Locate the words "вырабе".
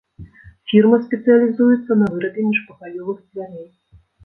2.15-2.41